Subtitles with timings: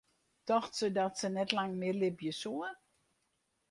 [0.47, 2.67] Tocht se dat se net lang mear libje soe?